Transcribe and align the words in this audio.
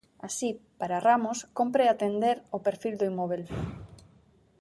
Así, 0.27 0.49
para 0.79 1.03
Ramos, 1.07 1.37
cómpre 1.57 1.83
atender 1.87 2.37
o 2.57 2.57
perfil 2.65 2.95
do 2.97 3.07
inmóbel. 3.11 3.43